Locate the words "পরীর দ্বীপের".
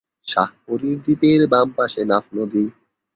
0.65-1.41